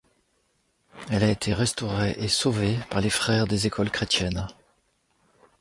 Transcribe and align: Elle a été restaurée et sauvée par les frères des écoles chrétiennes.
Elle 1.11 1.23
a 1.23 1.29
été 1.29 1.53
restaurée 1.53 2.15
et 2.17 2.27
sauvée 2.27 2.79
par 2.89 3.01
les 3.01 3.11
frères 3.11 3.45
des 3.45 3.67
écoles 3.67 3.91
chrétiennes. 3.91 4.47